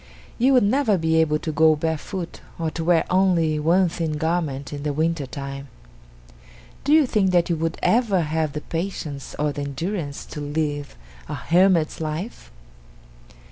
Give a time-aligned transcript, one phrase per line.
[0.39, 4.73] You would never be able to go barefoot or to wear only one thin garment
[4.73, 5.67] in the winter time!
[6.83, 10.95] Do you think that you would ever have the patience or the endurance to live
[11.29, 12.49] a hermit's life?